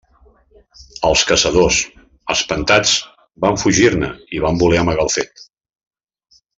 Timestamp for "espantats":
2.35-2.97